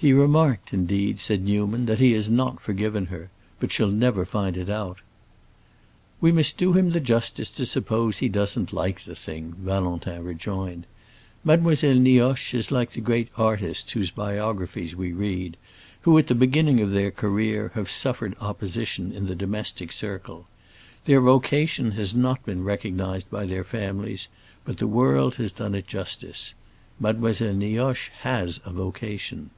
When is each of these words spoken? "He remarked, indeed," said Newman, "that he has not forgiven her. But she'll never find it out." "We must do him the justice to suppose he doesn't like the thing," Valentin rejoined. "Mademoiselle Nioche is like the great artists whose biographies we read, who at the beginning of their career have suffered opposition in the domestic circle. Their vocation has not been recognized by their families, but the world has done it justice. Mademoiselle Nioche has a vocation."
"He 0.00 0.12
remarked, 0.12 0.72
indeed," 0.72 1.18
said 1.18 1.42
Newman, 1.42 1.86
"that 1.86 1.98
he 1.98 2.12
has 2.12 2.30
not 2.30 2.60
forgiven 2.60 3.06
her. 3.06 3.30
But 3.58 3.72
she'll 3.72 3.90
never 3.90 4.24
find 4.24 4.56
it 4.56 4.70
out." 4.70 5.00
"We 6.20 6.30
must 6.30 6.56
do 6.56 6.72
him 6.74 6.90
the 6.90 7.00
justice 7.00 7.50
to 7.50 7.66
suppose 7.66 8.18
he 8.18 8.28
doesn't 8.28 8.72
like 8.72 9.00
the 9.00 9.16
thing," 9.16 9.56
Valentin 9.58 10.22
rejoined. 10.22 10.86
"Mademoiselle 11.42 11.96
Nioche 11.98 12.54
is 12.54 12.70
like 12.70 12.92
the 12.92 13.00
great 13.00 13.28
artists 13.36 13.90
whose 13.90 14.12
biographies 14.12 14.94
we 14.94 15.12
read, 15.12 15.56
who 16.02 16.16
at 16.16 16.28
the 16.28 16.34
beginning 16.36 16.78
of 16.78 16.92
their 16.92 17.10
career 17.10 17.72
have 17.74 17.90
suffered 17.90 18.36
opposition 18.40 19.10
in 19.10 19.26
the 19.26 19.34
domestic 19.34 19.90
circle. 19.90 20.46
Their 21.06 21.20
vocation 21.20 21.90
has 21.90 22.14
not 22.14 22.46
been 22.46 22.62
recognized 22.62 23.28
by 23.30 23.46
their 23.46 23.64
families, 23.64 24.28
but 24.64 24.78
the 24.78 24.86
world 24.86 25.34
has 25.42 25.50
done 25.50 25.74
it 25.74 25.88
justice. 25.88 26.54
Mademoiselle 27.00 27.54
Nioche 27.54 28.10
has 28.20 28.60
a 28.64 28.70
vocation." 28.70 29.50